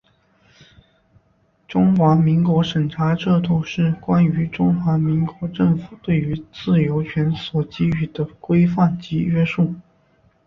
[1.67, 9.75] 中华民国审查制度是关于中华民国政府对于自由权所给予的规范及约束。